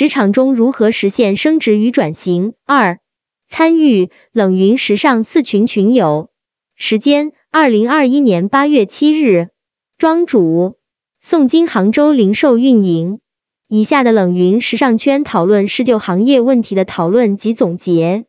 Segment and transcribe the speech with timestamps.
[0.00, 2.54] 职场中如何实现升职与转型？
[2.64, 3.00] 二、
[3.46, 6.30] 参与冷云时尚四群群友。
[6.74, 9.48] 时间：二零二一年八月七日。
[9.98, 10.78] 庄主：
[11.20, 13.20] 宋金杭州零售运营。
[13.68, 18.24] 以下的冷云时尚圈讨论是就行业问题的讨论及总结，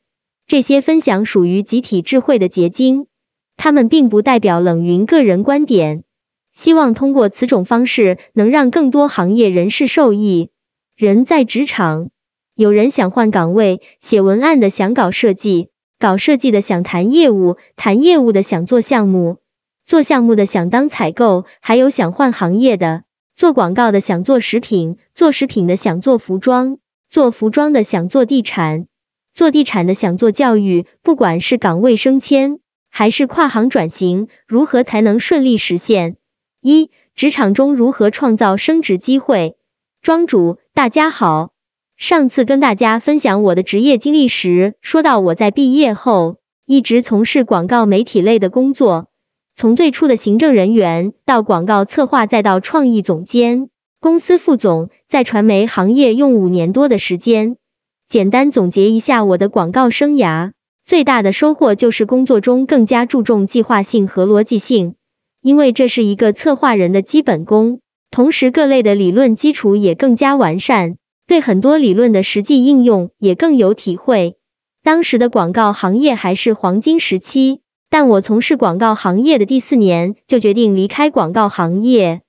[0.48, 3.08] 这些分享属于集体智慧的结晶，
[3.56, 6.04] 他们并不代表冷云个人观点。
[6.52, 10.50] 希望通过此种方式，能让更多行业人士受益。
[10.96, 12.10] 人在职场，
[12.54, 19.38] 有人想换岗位，写文案的想搞设计，搞设计的想谈业务，谈业务的想做项目，
[19.84, 23.04] 做项目的想当采购，还有想换行业的。
[23.36, 26.78] 做广告的想做食品，做食品的想做服装，
[27.10, 28.86] 做服装的想做地产，
[29.34, 30.86] 做地产的想做教育。
[31.02, 36.18] 不管是岗位升迁，还是跨行转型，如何才能顺利实现？
[36.62, 39.56] 一、职场中如何创造升职机会？
[40.04, 41.52] 庄主，大家好。
[41.98, 49.10] 上次跟大家分享我的职业经历时，说到我在毕业后一直从事广告媒体类的工作。
[49.54, 57.58] 从最初的行政人员到广告策划，再到创意总监、公司副总，在传媒行业用五年多的时间。
[58.08, 60.54] 简单总结一下我的广告生涯，
[60.86, 64.96] 最大的收获就是工作中更加注重计划性和逻辑性，
[65.42, 67.82] 因为这是一个策划人的基本功。
[68.12, 74.36] 同时，各类的理论基础也更加完善，对很多理论的实际应用也更有体会。
[74.84, 77.62] 当时的广告行业还是黄金时期。
[77.94, 82.22] 但我从事广告行业的第四年就决定离开广告行业。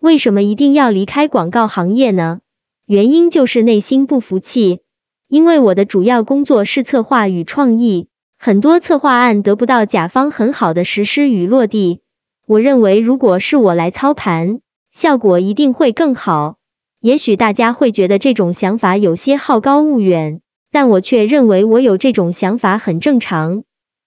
[0.00, 2.40] 为什么一定要离开广告行业呢？
[2.86, 4.80] 原因就是内心不服气，
[5.28, 12.00] 因为我的主要工作是策划与创意，很多策划案得不到甲方很好的实施与落地。
[12.46, 14.60] 我认为如果是我来操盘，
[14.92, 16.56] 效果一定会更好。
[17.00, 23.62] 也许大家会觉得这种想法有些好高骛远，但我却认为我有这种想法很正常。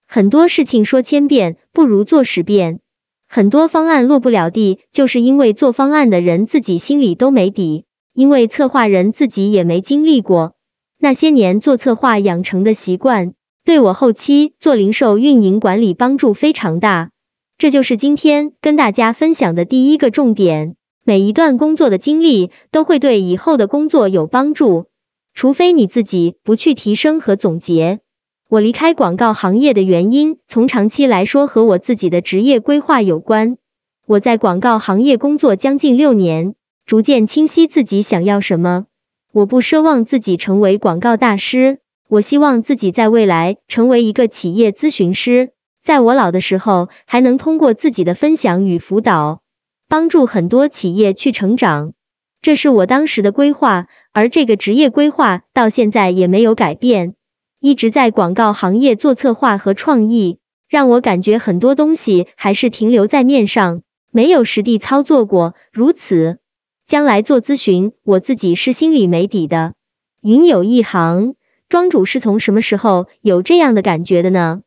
[0.06, 2.80] 很多事情说千遍不如做十遍，
[3.26, 10.54] 很多方案落不了地，就是因为做方案的人自己心里都没底，因为策划人自己也没经历过。
[10.98, 13.32] 那些年做策划养成的习惯，
[13.64, 17.10] 对我后期做零售运营管理帮助非常大。
[17.56, 20.76] 这就是今天跟大家分享的第一个重点。
[21.04, 24.86] 每一段工作的经历都会对以后的工作有帮助，
[25.34, 28.00] 除非你自己不去提升和总结。
[28.48, 33.58] 我离开广告行业的原因，从长期来说和我自己的职业规划有关。
[34.06, 36.54] 我在广告行业工作将近六年，
[36.86, 38.86] 逐渐清晰自己想要什么。
[39.32, 41.78] 我不奢望自己成为广告大师，
[42.08, 45.52] 我希望自己在未来成为一个企业咨询师，
[45.84, 49.42] 在我老的时候，还能通过自己的分享与辅导，
[49.86, 51.92] 帮助很多企业去成长。
[52.40, 57.16] 这是我当时的规划，而这个职业规划到现在也没有改变。
[57.60, 60.38] 一直在广告行业做策划和创意，
[60.70, 65.54] 让我感觉很多东西还是停留在面上，没有实地操作过。
[65.70, 66.38] 如此，
[66.86, 69.74] 将来做咨询，我自己是心里没底的。
[70.22, 71.34] 云有一行，
[71.68, 74.62] 庄主是从什么时候有这样的感觉的呢？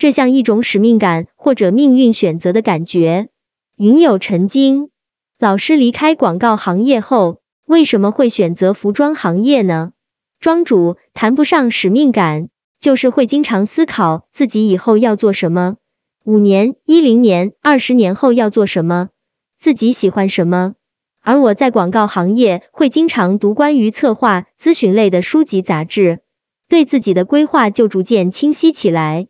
[0.00, 3.28] 这像一种使命感或者命运选择的感觉。
[3.76, 4.88] 云有曾经，
[5.38, 9.92] 老师离开广告行业后，为什么会选择服装行业呢？
[10.40, 12.48] 庄主谈不上使命感，
[12.80, 15.76] 就是会经常思考自己以后要做什么，
[16.24, 19.10] 五年、一零年、二十年后要做什么，
[19.58, 20.76] 自己喜欢什么。
[21.20, 26.20] 而我在广告行业会经常读关于策划、咨询类的书籍杂志，
[26.70, 29.26] 对自己的规划就逐渐清晰起来。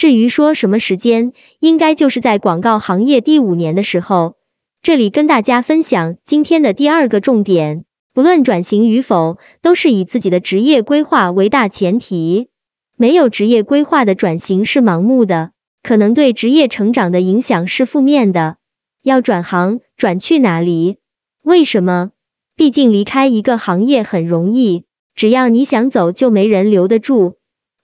[0.00, 4.34] 至于说什么时间，应该就是在广告行业第五年的时候。
[4.80, 7.84] 这里跟大家分享今天的第二个重点。
[8.14, 12.48] 不论转型与否，都是以自己的职业规划为大前提。
[12.96, 15.50] 没有职业规划的转型是盲目的，
[15.82, 18.56] 可能对职业成长的影响是负面的。
[19.02, 20.96] 要转行，转去哪里？
[21.42, 22.12] 为什么？
[22.56, 24.84] 毕竟离开一个行业很容易，
[25.14, 27.36] 只要你想走，就没人留得住。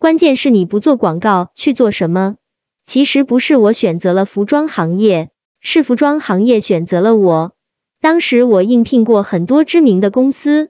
[0.06, 2.36] 关键是你不做广告，去做什么？
[2.84, 5.30] 其实不是我选择了服装行业，
[5.60, 7.54] 是服装行业选择了我。
[8.00, 10.68] 当时我应聘过很多知名的公司，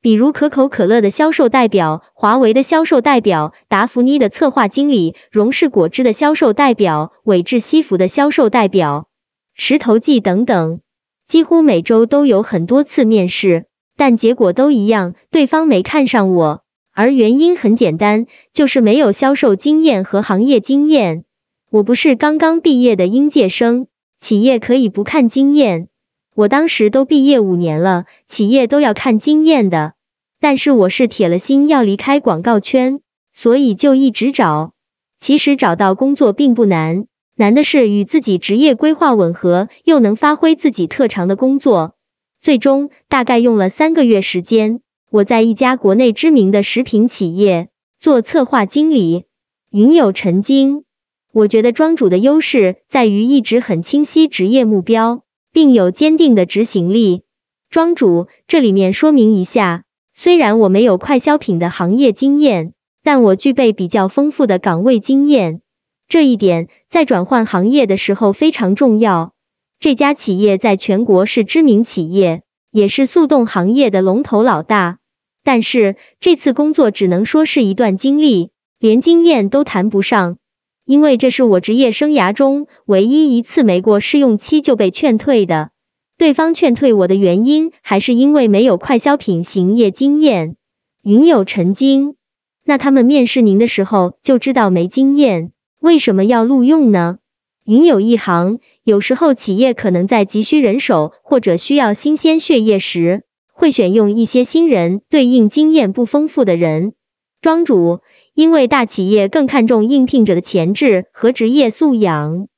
[0.00, 9.06] 比如可口可乐的销售代表、华为的销售代表、达芙妮的策划经理、荣氏果汁的销售代表、伟志西服的销售代表、
[9.52, 10.80] 石头记等等，
[11.26, 13.66] 几乎每周都有很多次面试，
[13.98, 16.62] 但结果都一样，对方没看上我，
[16.98, 21.22] 而原因很简单，就是没有销售经验和行业经验。
[21.70, 23.86] 我不是刚刚毕业的应届生，
[24.18, 25.86] 企业可以不看经验。
[26.34, 29.92] 我当时都毕业五年了，企业都要看经验的。
[30.40, 32.98] 但是我是铁了心要离开广告圈，
[33.32, 34.72] 所以就一直找。
[35.20, 37.06] 其实找到工作并不难，
[37.36, 41.94] 难的是与自己职业规划吻合，又能发挥自己特长的工作。
[42.40, 47.68] 最终大概用了三个月时间，我在一家国内知名的食品企业
[47.98, 49.24] 做策划经理，
[49.70, 50.84] 云有成精。
[51.32, 55.22] 我觉得庄主的优势在于一直很清晰职业目标，
[55.52, 57.22] 并有坚定的执行力。
[57.70, 59.84] 庄主，这里面说明一下，
[60.14, 62.72] 虽然我没有快消品的行业经验。
[63.04, 65.62] 但我具备比较丰富的岗位经验，
[66.08, 69.32] 这一点在转换行业的时候非常重要。
[69.80, 74.98] 这家企业在全国是知名企业，也是速冻行业的龙头老大。
[75.44, 80.36] 但是这次工作只能说是一段经历，连经验都谈不上，
[80.84, 85.70] 因为这是我职业生涯中唯一一次没过试用期就被劝退的。
[86.18, 90.56] 对方劝退我的原因，还是因为没有快消品行业经验。
[91.02, 92.16] 云有成精。
[92.64, 97.18] 那他们面试您的时候就知道没经验，为什么要录用呢？
[97.64, 106.94] 云有一行，有时候企业可能在急需人手或者需要新鲜血液时，会选用一些新人对应经验不丰富的人。
[107.42, 108.00] 庄主，
[108.32, 112.48] 因为大企业更看重应聘者的潜质和职业素养，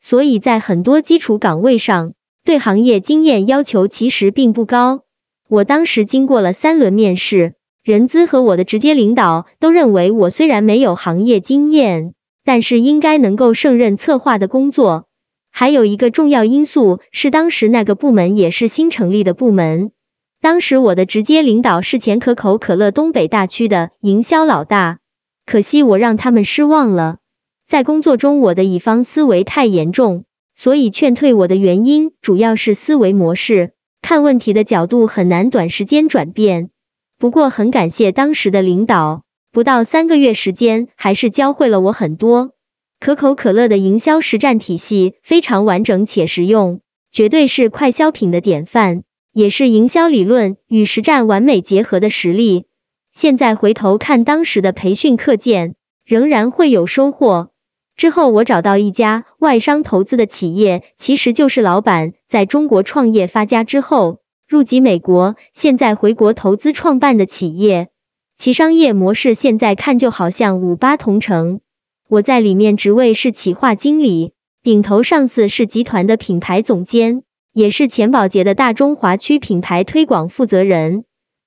[0.00, 2.12] 所以在很多基础岗位上，
[2.44, 5.02] 对行业经验要求其实并不高。
[5.48, 7.54] 我当时经过了三轮面试。
[7.82, 12.14] 人资和我的直接领导都认为，我虽然没有行业经验，
[12.44, 15.06] 但是应该能够胜任策划的工作。
[15.50, 19.92] 还有一个重要因素是，当时那个部门也是新成立的部门。
[20.40, 25.00] 当时我的直接领导是前可口可乐东北大区的营销老大，
[25.44, 27.18] 可惜我让他们失望了。
[27.66, 30.24] 在工作中，我的乙方思维太严重，
[30.54, 36.70] 所以劝退我的原因主要是思维模式，看问题的角度很难短时间转变。
[37.18, 42.52] 不过很感谢当时的领导，不到三个月时间，还是教会了我很多。
[43.00, 46.80] 可口可乐的营销实战体系非常完整且实用，
[47.10, 52.66] 绝对是快消品的典范，也是营销理论与实战完美结合的实力。
[53.10, 57.50] 现在回头看当时的培训课件，仍然会有收获。
[57.96, 64.20] 之后我找到一家外商投资的企业，其实就是老板在中国创业发家之后。
[64.46, 67.88] 入籍美国，现在回国投资创办的企业，
[68.36, 71.60] 其商业模式现在看就好像五八同城。
[72.10, 74.32] 我在里面职位是企划经理，
[74.64, 77.22] 顶头上司是集团的品牌总监，
[77.52, 81.04] 也是钱宝洁的大中华区品牌推广负责人。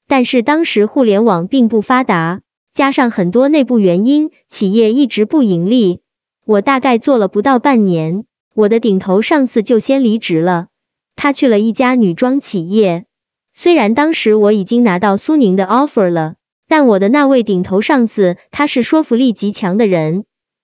[0.08, 2.40] 但是当时互联网并不发达，
[2.74, 6.00] 加上很多内部原因，企业一直不盈利。
[6.46, 8.24] 我大概做了不到半年，
[8.56, 10.68] 我的顶头上司就先离职了。
[11.18, 13.04] 他去了一家女装企业，
[13.54, 16.36] 虽然当时我已经拿到苏宁的 offer 了，
[16.70, 20.24] 但我的那位顶头上司他是说服力极强的人，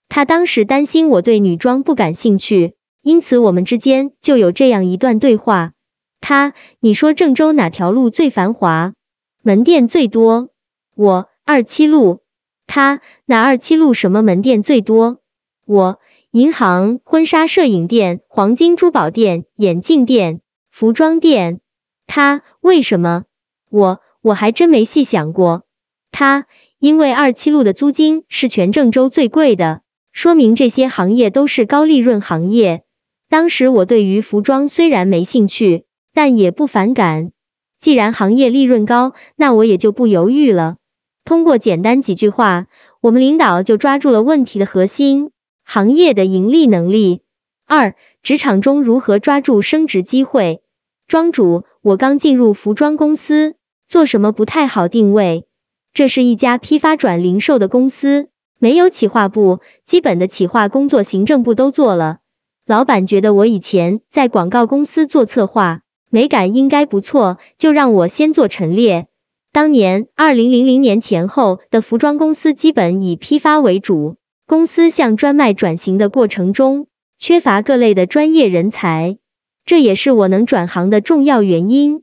[0.10, 5.72] 他当时担心我对女装不感兴趣，因此我们之间就有这样一段对话。
[6.20, 8.94] 他，你说郑州哪条路最繁华，
[9.42, 10.50] 门店最多？
[10.96, 12.22] 我，二七路。
[12.68, 15.20] 他，哪二七路什么门店最多？
[15.66, 16.00] 我。
[16.32, 21.60] 银行、婚纱摄影店、黄金珠宝店、眼镜店、服装店。
[22.06, 23.24] 他为什么？
[23.72, 25.64] 我我还真没细想过。
[26.12, 26.46] 他
[26.78, 32.84] 因为二七路的租金是全郑州最贵的，说明这些行业都是高利润行业。
[33.30, 37.32] 当时我对于服装虽然没兴趣，但也不反感。
[37.80, 40.78] 既然行业利润高，那我也就不犹豫了。
[41.24, 42.68] 通过简单几句话，
[43.02, 45.32] 我们领导就抓住了问题的核心。
[45.64, 47.22] 行业的盈利能力。
[47.68, 50.62] 二、职场中如何抓住升职机会？
[51.08, 53.54] 庄主，我刚进入服装公司，
[53.88, 55.46] 做什么不太好定位。
[55.94, 62.18] 这是一家批发转零售的公司，没有企划部，基本的企划工作行政部都做了。
[62.66, 69.08] 老板觉得我以前在广告公司做策划，美感应该不错，就让我先做陈列。
[69.52, 74.18] 当年二零零零年前后的服装公司基本以批发为主。
[74.46, 76.88] 公司向专卖转型的过程中，
[77.20, 79.20] 缺乏各类的专业人才，
[79.64, 82.02] 这也是我能转行的重要原因。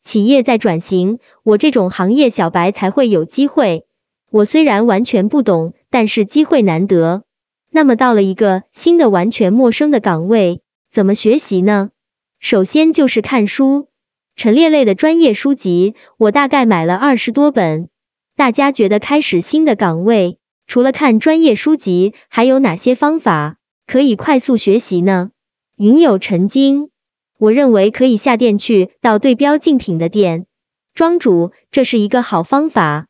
[0.00, 3.84] 企业在转型，我这种行业小白才会有机会。
[4.30, 7.24] 我虽然完全不懂，但是机会难得。
[7.70, 11.90] 那么到了一个新的完全陌生的岗位，怎么学习呢？
[12.38, 13.88] 首先就是看书，
[14.36, 17.88] 陈列类的专业书籍，我大概买了二十多本。
[18.36, 20.38] 大家觉得开始新的岗位？
[20.66, 23.56] 除了看专业书籍，还有哪些方法
[23.86, 25.30] 可以快速学习呢？
[25.76, 26.90] 云有成精，
[27.38, 30.46] 我认为可以下店去到对标竞品的店。
[30.94, 33.07] 庄主，这是一个好方法，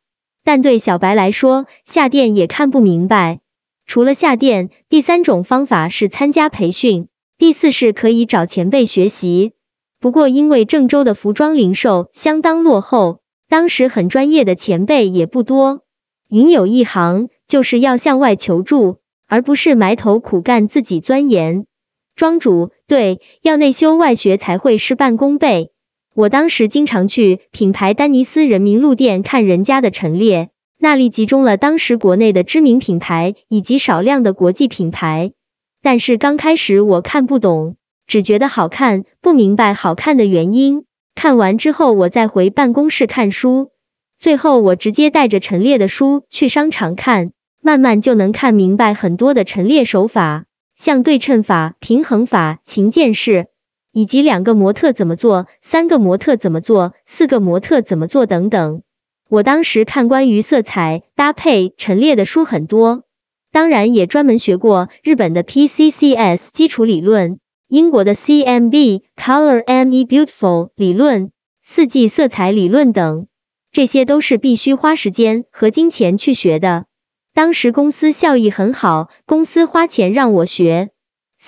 [0.48, 3.40] 但对小白来说，下店也看不明白。
[3.84, 9.52] 除了下店，第三种方法是参加培训，第四是可以找前辈学习。
[10.00, 15.82] 不过因为郑州的服装零售相当落后，当时很专业的前辈也不多。
[16.30, 21.66] 云有一行，就是要向外求助，而不是埋头苦干自己钻研。
[22.16, 25.72] 庄主，对，要内修外学才会事半功倍。
[26.18, 35.30] 我当时经常去品牌丹尼斯人民路店看人家的陈列，那里集中了当时国内的知名品牌以及少量的国际品牌。
[35.80, 37.76] 但是刚开始我看不懂，
[38.08, 40.86] 只觉得好看，不明白好看的原因。
[41.14, 43.70] 看完之后，我再回办公室看书。
[44.18, 47.30] 最后我直接带着陈列的书去商场看，
[47.62, 53.46] 慢慢就能看明白很多的陈列手法，像对称法、平衡法、琴键式。
[53.98, 58.82] 以及两个模特怎么做，三个模特怎么做，四个模特怎么做等等。
[59.28, 63.02] 我当时看关于色彩搭配陈列的书很多，
[63.50, 71.32] 当然也专门学过日本的 PCCS 基础理论、英国的 CMB Color Me Beautiful 理论、
[71.64, 73.26] 四季色彩理论等，
[73.72, 76.84] 这些都是必须花时间和金钱去学的。
[77.34, 80.90] 当时公司效益很好，公司花钱让我学。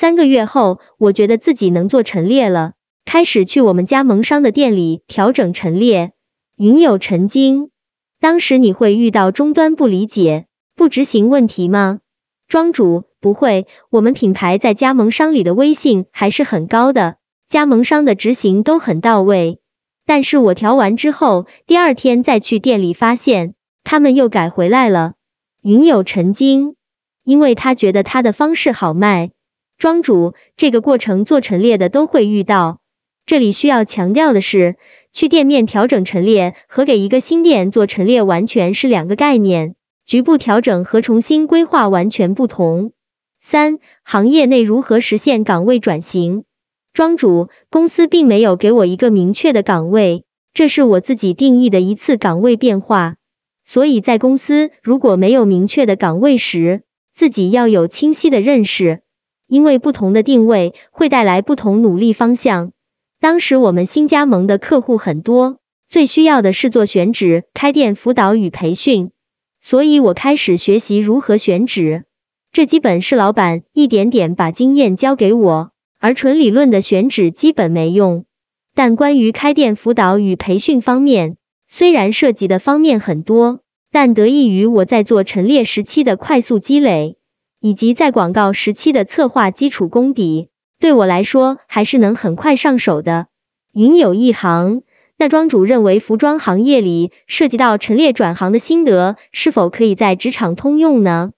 [0.00, 2.72] 三个月后，我觉得自己能做陈列了，
[3.04, 6.12] 开始去我们加盟商的店里调整陈列。
[6.56, 7.68] 云有陈经，
[8.18, 11.98] 当时你会遇到终端不理解、不执行问题吗？
[12.48, 17.16] 庄主不会，我们品牌在加盟商里的威信还是很高的，
[17.46, 19.60] 加盟商的执行都很到位。
[20.06, 23.52] 但是我调完之后，第二天再去店里发现，
[23.84, 25.12] 他们又改回来了。
[25.60, 26.74] 云有陈经，
[27.22, 29.32] 因为他觉得他的方式好卖。
[29.80, 32.80] 庄主，这个过程做陈列的都会遇到。
[33.24, 34.76] 这里需要强调的是，
[35.10, 42.92] 去店面调整陈列和给一个新店做陈列完全是两个概念，局部调整和重新规划完全不同。
[43.40, 46.44] 三、行业内如何实现岗位转型？
[46.92, 53.16] 庄主，公司并没有给我一个明确的岗位，这是我自己定义的一次岗位变化。
[53.64, 56.82] 所以在公司如果没有明确的岗位时，
[57.14, 59.00] 自己要有清晰的认识。
[59.50, 62.70] 因为不同的定位会带来不同努力方向。
[63.20, 69.10] 当时我们新加盟的客户很多，最需要的是做选址、开店辅导与培训，
[69.60, 72.04] 所以我开始学习如何选址。
[72.52, 78.24] 这基本是老板一点点把经验教给我，而纯理论的选址基本没用。
[78.72, 87.16] 但关于开店辅导与培训方面，虽然涉及的方面很多，但得益于我在做陈列时期的快速积累。
[87.60, 90.48] 以及在广告时期的策划基础功底，
[90.78, 93.26] 对我来说还是能很快上手的。
[93.72, 94.82] 云有一行，
[95.18, 101.32] 那庄主认为服装行业里涉及到陈列转行的心得，是否可以在职场通用呢？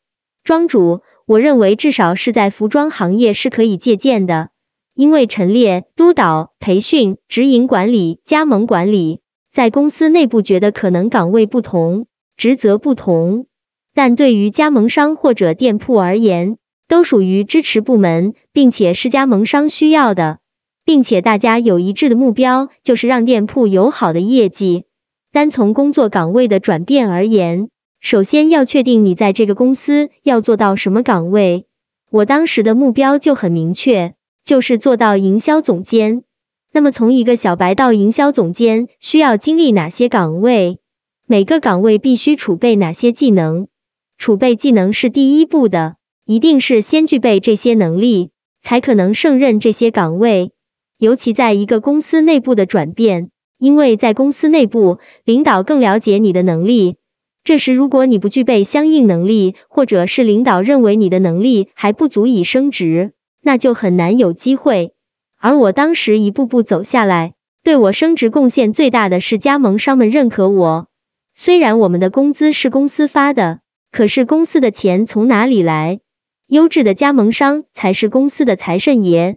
[0.44, 4.50] 庄主，我认为至少是在服装行业是可以借鉴的，
[4.94, 13.46] 因为陈列、督导、培训、直营管理、加盟管理，在公司内部觉得可能岗位不同，职责不同。
[13.94, 16.56] 但对于加盟商或者店铺而言，
[16.88, 20.38] 都属于支持部门，并且是加盟商需要的，
[20.84, 24.84] 并且大家有一致的目标，就是让店铺有好的业绩。
[25.30, 27.68] 单从工作岗位的转变而言，
[28.00, 31.66] 首先要确定你在这个公司要做到什么岗位。
[32.10, 36.24] 我当时的目标就很明确，就是做到营销总监。
[36.72, 40.78] 那么从一个小白到营销总监，需要经历哪些岗位？
[41.26, 43.68] 每个岗位必须储备哪些技能？
[44.22, 50.52] 储备技能是第一步的，一定是先具备这些能力，才可能胜任这些岗位。
[50.96, 56.98] 尤其在一个公司内部的转变，因为在公司内部，领导更了解你的能力。
[57.42, 64.92] 这时如果你不具备相应能力，或者是领导认为你的能力还不足以升职，那就很难有机会。
[65.36, 70.86] 而我当时一步步走下来，对我升职贡献最大的是加盟商们认可我。
[71.34, 73.58] 虽然我们的工资是公司发的。
[73.92, 76.00] 可是公司的钱从哪里来？
[76.46, 79.36] 优质的加盟商才是公司的财神爷。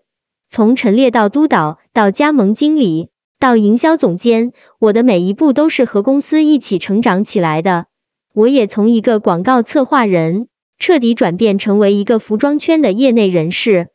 [0.49, 7.87] 从陈列到督导，到加盟经理，到营销总监，我的每一步都是和公司一起成长起来的。
[8.33, 10.47] 我也从一个广告策划人，
[10.79, 13.89] 彻底转变成为一个服装圈的业内人士。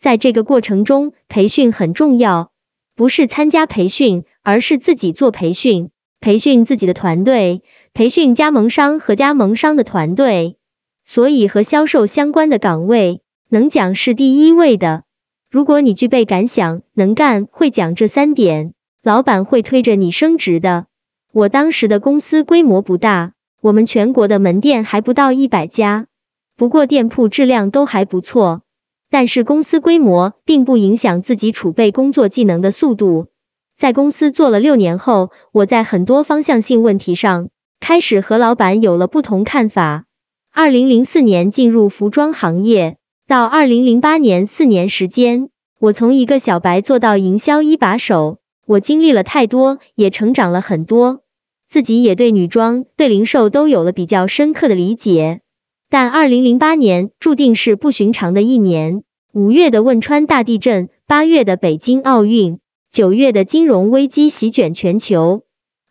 [0.00, 2.52] 在这个过程中，培训很重要，
[2.94, 5.90] 不是参加培训，而是自己做培训，
[6.26, 7.62] 培训自己的团队。
[7.94, 10.56] 培训加盟商和加盟商的团队，
[11.04, 15.04] 所以和销售相关的岗位能讲是第一位的。
[15.52, 20.86] 如果你具备敢想、能干、会讲这三点，老板会推着你升职的。
[21.30, 26.08] 我当时的公司规模不大，我们全国的门店还不到一百家，
[26.56, 28.62] 不过店铺质量都还不错。
[29.08, 33.28] 但是公司规模并不影响自己储备工作技能的速度。
[33.76, 40.06] 在公司做了六年后，我在很多方向性问题上开始和老板有了不同看法。
[40.50, 42.96] 二零零四年进入服装行业，
[43.28, 48.38] 到二零零八年四年时间，我从一个小白做到营销一把手。
[48.66, 51.20] 我经历了太多，也成长了很多，
[51.68, 55.42] 自己也对女装、对零售都有了比较深刻的理解。
[55.90, 59.04] 但二零零八年注定是不寻常的一年，
[59.34, 62.58] 五月的汶川大地震，八月的北京奥运，
[62.96, 65.42] 九月的金融危机席卷全球。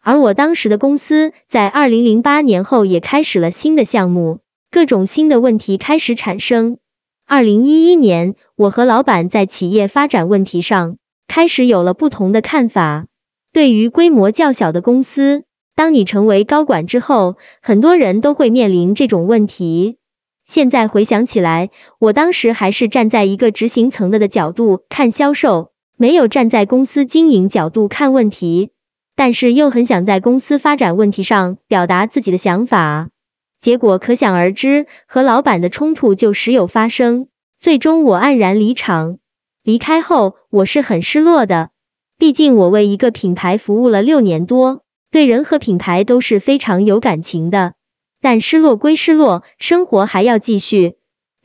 [0.02, 4.40] 而我当时的公司在二零零八年后也开始了新的项目，
[4.72, 6.80] 各种新的问题开始产生。
[7.28, 10.98] 二零一一年，我和老板在企业发展问题上。
[11.28, 13.06] 开始有了不同的看法。
[13.54, 15.44] 对于规模较小的公司，
[15.76, 19.98] 当你成为高管之后，很多人都会面临这种问题。
[20.44, 21.70] 现在回想起来，
[22.00, 28.72] 我当时还是站在一个执行层的的角度看销售，没有站在公司经营角度看问题。
[29.18, 33.10] 但是又很想在公司发展问题上表达自己的想法，
[33.58, 37.28] 结果可想而知，和老板的冲突就时有发生。
[37.58, 39.20] 最终我黯然离场。
[39.64, 41.70] 离开后，我是很失落的。
[42.18, 47.74] 毕竟我为一个品牌服务了六年多，对人和品牌都是非常有感情的。
[48.22, 50.96] 但失落归失落，生活还要继续。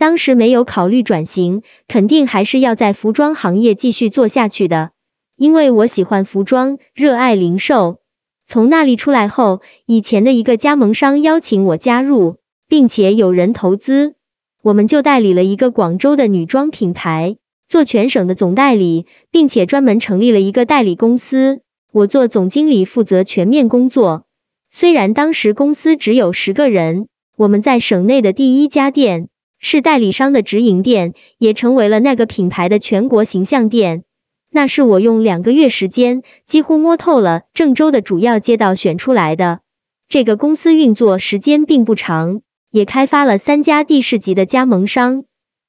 [0.00, 4.92] 当时没有考虑转型，肯定还是要在服装行业继续做下去的。
[5.36, 7.98] 因为我喜欢服装，热爱零售。
[8.46, 14.14] 从那里出来后，以前的一个加盟商邀请我加入，并且有人投资，
[14.62, 17.36] 我们就代理了一个广州的女装品牌。
[17.68, 21.60] 做全省的总代理，并且专门成立了一个代理公司。
[21.92, 24.24] 我做总经理，负责全面工作。
[24.70, 29.28] 虽然当时公司只有十个人，我们在省内的第一家店，
[29.60, 34.02] 是代理商的直营店，也成为了那个品牌的全国形象店。
[34.50, 39.60] 那是我用两个月时间，几乎摸透了郑州的主要街道选出来的。
[40.08, 42.40] 这个公司运作时间并不长，
[42.72, 45.22] 也开发了三家地市级的加盟商。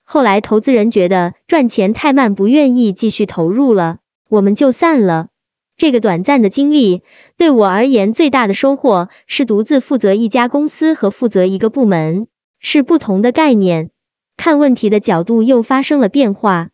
[0.04, 5.28] 后来投资人觉得赚钱太慢，不愿意继续投入了，我们就散了。
[5.78, 7.04] 这个短暂的经历
[7.38, 12.28] 对我而言最大的收获是独自负责一家公司和负责一个部门
[12.62, 13.90] 是不同的概念，
[14.38, 16.70] 看问题的角度又发生了变化。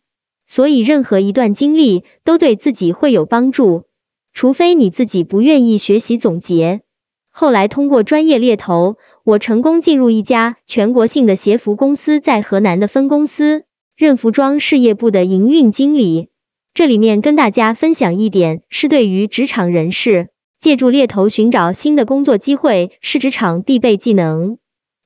[0.46, 3.86] 所以任何一段经历都对自己会有帮助，
[4.32, 6.82] 除非你自己不愿意学习总结。
[7.30, 8.96] 后来通过专业猎头。
[9.24, 16.30] 我成功进入一家全国性的鞋服公司，在河南的分公司任服装事业部的营运经理。
[16.72, 24.56] 这里面跟大家分享一点，是对于职场人士，借助猎头寻找新的工作机会是职场必备技能。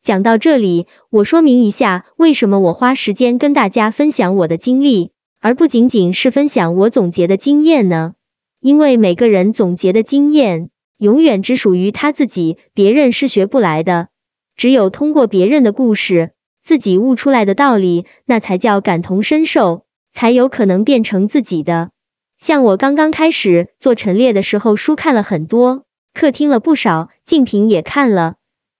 [0.03, 8.15] 讲到这里，我说明一下，为什么我花时间跟大家分享我的经历，而不仅仅是分享我总结的经验呢？
[8.61, 14.09] 因为每个人总结的经验，永远只属于他自己，别人是学不来的。
[14.57, 16.33] 只有通过别人的故事，
[16.65, 21.91] 自己悟出来的道理，那才叫感同身受，才有可能变成自己的。
[22.39, 28.35] 像我刚刚开始做陈列的时候，书看了很多，课听了不少，竞品也看了。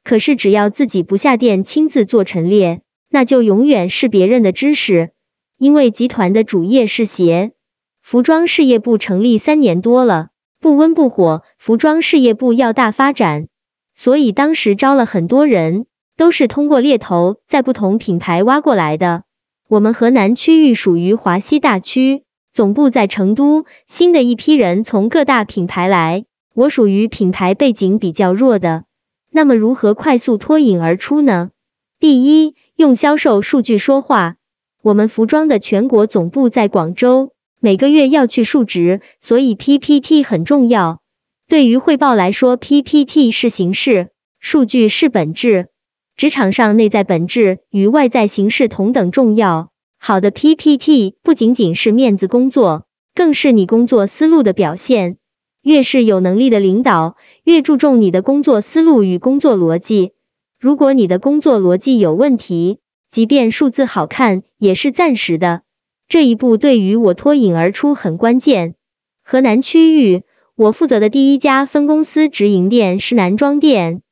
[0.05, 5.11] 可是只要自己不下店亲自做陈列，那就永远是别人的知识。
[5.59, 7.53] 因为集团的主业是鞋
[8.01, 13.47] 服装事业部，成立三年多了，不温不火，服装事业部要大发展。
[13.95, 15.87] 所以当时招了很多人，
[16.17, 19.23] 都是通过猎头在不同品牌挖过来的。
[19.69, 23.65] 我们河南区域属于华西大区，总部在成都。
[23.87, 28.85] 新的一批人从各大品牌来，我属于品牌背景比较弱的。
[29.35, 31.51] 那么如何快速脱颖而出呢？
[31.99, 34.37] 第一，用销售数据说话。
[34.83, 41.01] 我们服装的全国总部在广州，每个月要去述职，所以 PPT 很重要。
[41.49, 45.69] 对于汇报来说，PPT 是形式，数据是本质。
[46.15, 49.71] 职场上内在本质与外在形式同等重要。
[49.99, 55.17] 好的 PPT 不仅仅是面子工作，更是你工作思路的表现。
[55.63, 60.13] 越是有能力的领导，越注重你的工作思路与工作逻辑。
[60.61, 62.79] 如果你的工作逻辑有问题，
[63.11, 65.63] 即便数字好看，也是暂时的。
[66.09, 68.75] 这一步对于我脱颖而出很关键。
[69.25, 70.23] 河南区域。
[70.55, 74.03] 我负责的第一家分公司直营店是男装店，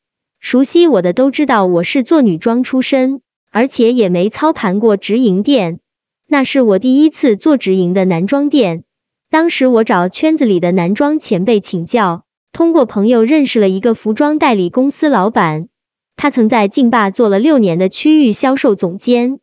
[0.41, 5.81] 熟悉我的都知道我是做女装出身，而且也没操盘过直营店，
[6.27, 8.85] 那是我第一次做直营的男装店。
[9.31, 15.69] 当时我找圈子里的男装前辈请教，通过朋友认识了一个服装代理公司老板，
[16.17, 19.39] 他曾在劲霸做了六年的区域销售总监。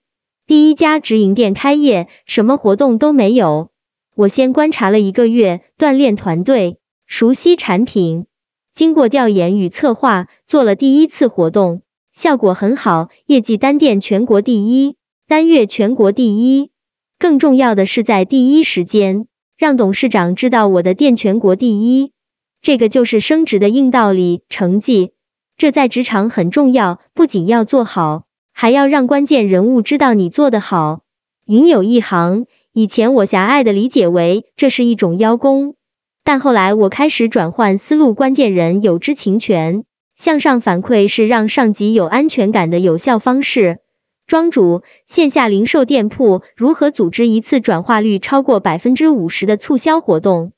[0.45, 3.69] 第一家直营店开业，什么活动都没有。
[4.13, 8.25] 我先观察了一个月，锻炼团队，熟悉产品。
[8.73, 14.97] 经过调研与策划，做了第一次活动，效果很好，业绩单店全国第一，
[15.29, 16.71] 单月全国第一。
[17.17, 22.11] 更重要的是，在第一时间让董事长知道我的店全国第一。
[22.61, 25.11] 这个就是升职的硬道理，成绩，
[25.57, 31.01] 这在职场很重要，不仅要做好，还要让关键人物知道你做得好。
[31.45, 35.75] 云有一行，以前我狭隘的理解为这是一种邀功，
[36.23, 43.79] 但后来我开始转换思路，关键人有知情权，向上反馈是让上级有安全感的有效方式。
[44.27, 50.51] 庄主，线下零售店铺如何组织一次转化率超过百分之五十的促销活动？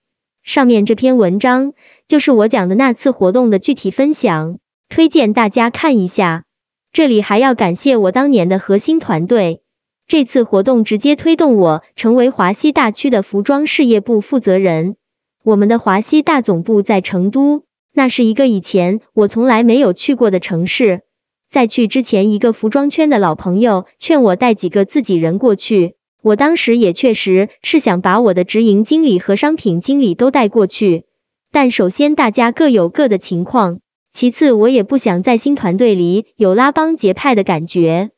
[0.44, 1.74] 上面这篇文章
[2.08, 4.58] 就是我讲的那次活动的具体分享，
[4.90, 6.46] 推荐大家看一下。
[6.92, 9.62] 这里还要感谢我当年的核心团队，
[10.08, 14.96] 这次活动直接推动我成为华西大区的服装事业部负责人。
[15.44, 21.04] 我们的华西大总部在成都，那是一个以前我从来没有去过的城市。
[21.50, 25.96] 在去之前，一个服装圈的老朋友劝我带几个自己人过去。
[26.22, 31.06] 我当时也确实是想把我的直营经理和商品经理都带过去，
[31.52, 33.80] 但首先大家各有各的情况，
[34.12, 38.12] 其次我也不想在新团队里有拉帮结派的感觉。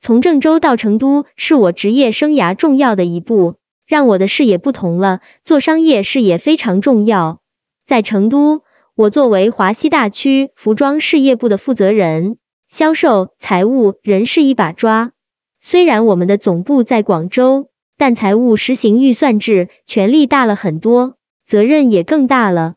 [0.00, 7.40] 从郑州到成都是我职业生涯重要的一步，让我的视野不同了，做商业视野非常重要。
[7.84, 8.62] 在成都，
[8.94, 15.12] 我作为华西大区服装事业部的负责人，销售、财务、人事一把抓。
[15.58, 22.74] 虽然我们的总部在广州，但财务实行预算制，权力大了很多，责任也更大了。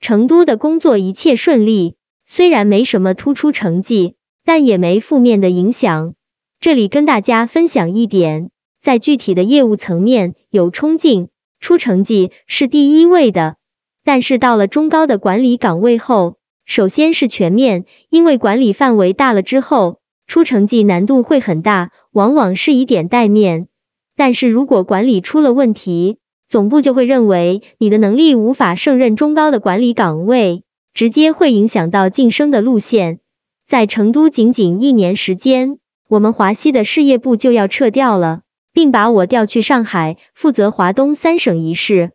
[0.00, 4.14] 成都的工作一切顺利，虽然没什么突出成绩，
[4.46, 6.14] 但也没负面的影响。
[6.58, 11.28] 这里跟大家分享一点，在具体的业务层面，有冲劲、
[11.60, 13.56] 出成绩是第一位的。
[14.04, 19.98] 但是到了中高的管理岗位后，首先是全面，因为管理范围大了之后。
[20.26, 23.68] 出成绩难度会很大，往往是以点带面。
[24.16, 26.16] 但是如果管理出了问题，
[26.48, 30.62] 总部就会认为你的能力无法胜任中高的管理岗位，
[30.94, 33.18] 直接会影响到晋升的路线。
[33.66, 38.40] 在成都仅仅一年时间，我们华西的事业部就要撤掉了，
[38.72, 42.12] 并把我调去上海，负责华东三省一市。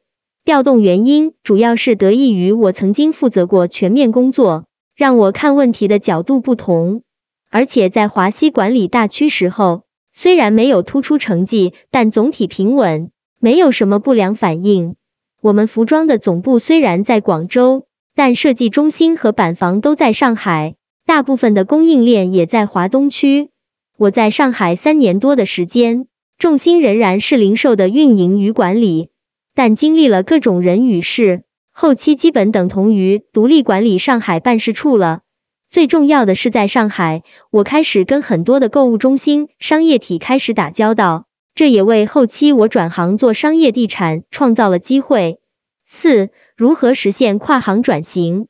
[0.50, 7.04] 调动原因主要是得益于我曾经负责过全面工作，让我看问题的角度不同。
[7.52, 14.96] 而且在华西管理大区时候，虽然没有突出成绩，但总体平稳，没有什么不良反应。
[15.40, 17.86] 我们服装的总部虽然在广州，
[18.16, 20.74] 但设计中心和板房都在上海，
[21.06, 23.52] 大部分的供应链也在华东区。
[24.00, 26.08] 我在上海三年多的时间，
[26.40, 29.12] 重心仍然是零售的运营与管理，
[29.54, 35.22] 但经历了各种人与事，后期基本等同于独立管理上海办事处了。
[35.70, 45.40] 最重要的是，在上海，我开始跟很多的购物中心、商业体开始打交道，这也为后期我转行做商业地产创造了机会。
[45.86, 48.48] 四、如何实现跨行转型？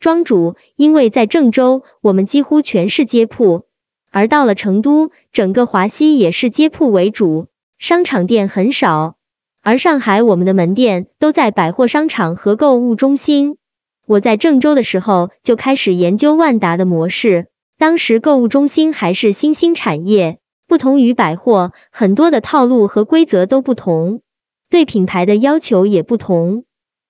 [0.00, 3.66] 庄主，因为在郑州，我们几乎全是街铺，
[4.10, 9.16] 而到了成都，整个华西也是街铺为主，商场店很少，
[9.64, 13.56] 而上海我们的门店都在百货商场和购物中心。
[14.04, 17.46] 我在郑州的时候就开始研究万达的模式，
[17.78, 24.20] 当时购物中心还是新兴产业，不同于百货，很多的套路和规则都不同，
[24.68, 26.64] 对品牌的要求也不同。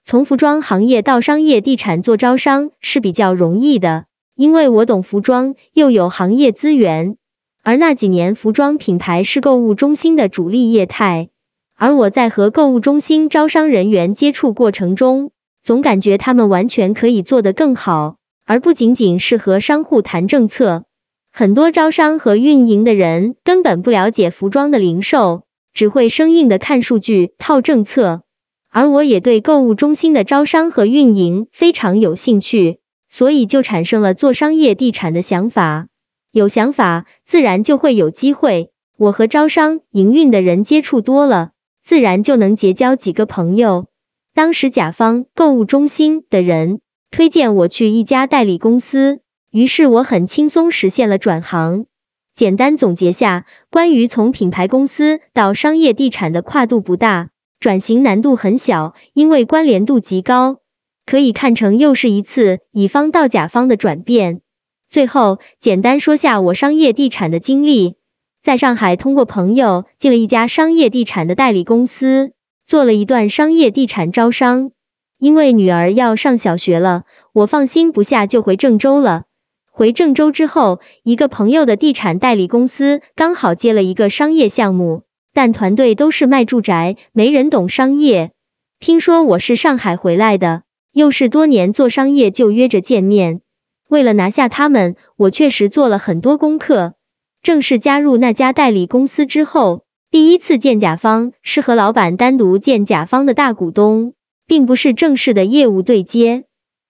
[0.05, 4.05] 从服装行业到商业地产做招商是比较容易的，
[4.37, 7.17] 因为我懂服装，又有行业资源。
[7.63, 11.29] 而那几年服装品牌是购物中心的主力业态，
[11.77, 15.31] 而我在和购物中心招商人员接触过程中。
[15.63, 20.87] 总感觉他们完全可以做得更好，而不仅仅是和商户谈政策。
[21.31, 28.23] 很多招商和运营的人根本不了解服装的零售，只会生硬的看数据、套政策。
[28.71, 35.87] 而我也对购物中心的招商和运营非常有兴趣，所以就产生了做商业地产的想法。
[36.33, 38.73] 有想法，自然就会有机会。
[38.97, 41.52] 我和招商、营运的人接触多了，
[41.83, 43.87] 自然就能结交几个朋友。
[44.35, 51.87] 当时甲方购物中心的人推荐我去一家代理公司，于是我很轻松实现了转行。
[52.35, 57.29] 简单总结下，关于从品牌公司到商业地产的跨度不大，
[57.61, 60.59] 转型难度很小，因为关联度极高。
[61.05, 64.41] 可以看成又是一次乙方到甲方的转变。
[64.89, 67.97] 最后，简单说下我商业地产的经历。
[68.43, 72.33] 在上海，通过朋友进了一家商业地产的代理公司，
[72.67, 74.73] 做了一段商业地产招商。
[75.17, 79.27] 因为女儿要上小学了，我放心不下，就回郑州了。
[79.71, 88.33] 回郑州之后，一个朋友的地产代理公司刚好接了一个商业项目，但团队都是卖住宅，没人懂商业。
[88.81, 93.41] 听说我是上海回来的，又是多年做商业，就约着见面。
[93.89, 96.95] 为了拿下他们，我确实做了很多功课。
[97.43, 104.15] 正式加入那家代理公司之后，第一次见甲方是和老板单独见甲方的大股东，
[104.47, 106.45] 并不是正式的业务对接。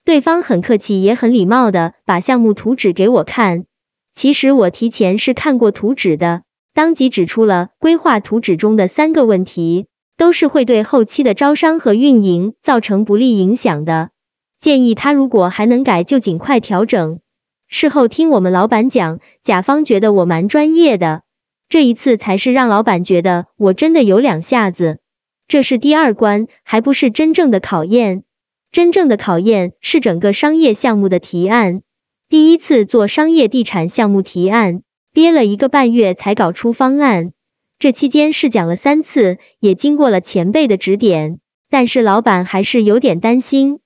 [0.05, 3.65] 对方很客气，也很礼貌的把项目图纸给我看。
[4.13, 6.43] 其实我提前是看过图纸的，
[6.75, 9.87] 当即指出了规划图纸中的三个问题，
[10.17, 14.11] 都是会对后期的招商和运营造成不利影响的。
[14.59, 17.21] 建议他如果还能改，就尽快调整。
[17.67, 21.23] 事后听我们老板讲，甲方觉得我蛮专业的，
[21.69, 24.99] 这一次才是让老板觉得我真的有两下子。
[25.47, 28.23] 这是第二关，还不是真正的考验。
[28.71, 31.81] 真正的考验是整个商业项目的提案。
[32.29, 37.33] 第一次做商业地产项目提案，憋了一个半月才搞出方案。
[37.77, 43.79] 这期间试讲了三次，也经过了前辈的指点，但是老板还是有点担心。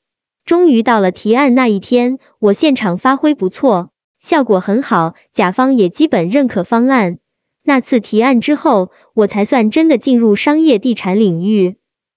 [0.47, 7.17] 终于到了提案那一天，我现场发挥不错，效果很好，甲方也基本认可方案。
[7.65, 11.75] 那次提案之后，我才算真的进入商业地产领域。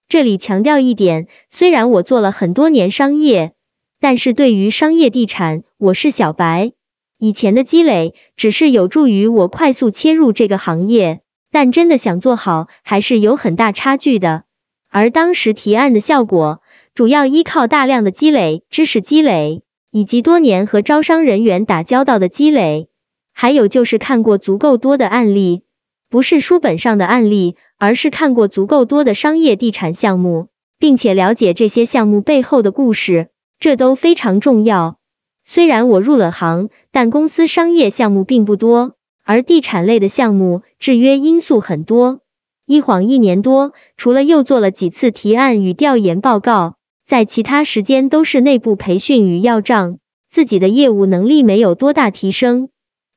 [0.08, 3.54] 这里强调一点，虽然我做了很多年商业，
[3.98, 6.70] 但是对于商业地产我是小白，
[7.18, 14.44] 以前的积累只是有助于我快速切入这个行业，但真的想做好还是有很大差距的。
[14.88, 16.62] 而当时提案的效果，
[16.94, 22.88] 主要依靠大量的积累、知识积累，以及多年和招商人员打交道的积累，
[23.32, 25.62] 还有就是看过足够多的案例。
[26.10, 30.48] 不是书本上的案例，而是看过足够多的商业地产项目，
[30.78, 33.28] 并且了解这些项目背后的故事，
[33.60, 34.98] 这都非常重要。
[35.44, 42.20] 虽然我入了行，但公司商业项目并不多，而地产类的项目制约因素很多。
[42.66, 46.76] 一晃一年多，除了又做了几次提案与调研报告，
[47.10, 52.68] 在其他时间都是内部培训与要账，自己的业务能力没有多大提升，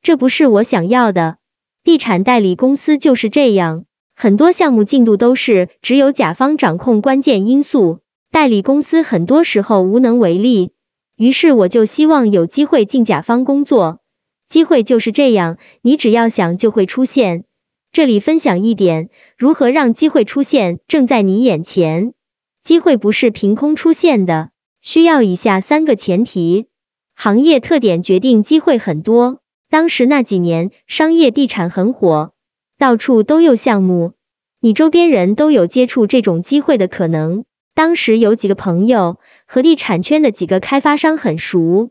[0.02, 1.36] 这不是我想要的。
[1.84, 3.84] 地产代理公司就是这样，
[4.16, 8.00] 很多项目进度都是只有甲方掌控关键因素，
[8.32, 10.72] 代理公司很多时候无能为力。
[11.16, 14.00] 于是我就希望有机会进甲方工作，
[14.48, 17.44] 机会就是这样，你只要想就会出现。
[17.92, 22.12] 这里分享一点，如何让机会出现，正在你眼前。
[22.64, 24.48] 机会不是凭空出现的，
[24.80, 26.64] 需要以下三个前提：
[27.14, 29.40] 行业特点决定机会很多。
[29.68, 32.32] 当时那几年，商业地产很火，
[32.78, 34.14] 到处都有项目，
[34.60, 37.44] 你周边人都有接触这种机会的可能。
[37.74, 41.90] 当时有几个朋友和地产圈的几个开发商很熟，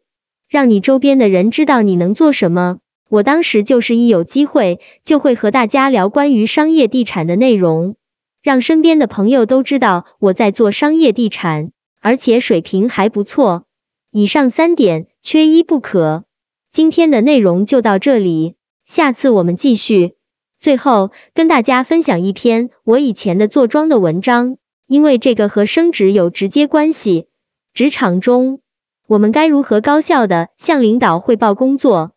[0.49, 2.79] 让你周边的人知道你能做什么。
[3.09, 7.95] 我当时就是一有机会，就会和大家聊关于商业地产的内容，
[8.43, 13.63] 让身边的朋友都知道我在做商业地产，而且水平还不错。
[14.11, 16.25] 以上三点缺一不可。
[16.69, 20.15] 今天的内容就到这里，下次我们继续。
[20.59, 27.27] 最后跟大家分享一篇我以前的坐庄的文章，因为这个和升职有直接关系。
[27.73, 28.59] 职场中，
[29.07, 32.12] 我们该如何高效的向领导汇报工作？